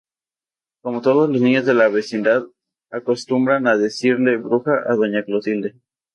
Como 0.81 1.01
todos 1.03 1.29
los 1.29 1.39
niños 1.41 1.63
de 1.67 1.75
la 1.75 1.87
vecindad 1.87 2.45
acostumbran 2.89 3.67
a 3.67 3.77
decirle 3.77 4.37
""Bruja"" 4.37 4.79
a 4.89 4.95
Doña 4.95 5.23
Clotilde. 5.23 5.75